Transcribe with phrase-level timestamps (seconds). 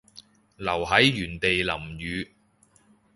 [0.55, 2.33] 留喺原地淋雨